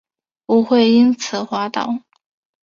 [0.47, 1.99] 不会因此滑倒